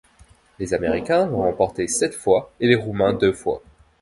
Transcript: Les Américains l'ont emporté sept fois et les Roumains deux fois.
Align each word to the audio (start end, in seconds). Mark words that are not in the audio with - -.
Les 0.57 0.73
Américains 0.73 1.27
l'ont 1.27 1.47
emporté 1.47 1.87
sept 1.87 2.15
fois 2.15 2.51
et 2.59 2.65
les 2.67 2.73
Roumains 2.73 3.13
deux 3.13 3.33
fois. 3.33 3.61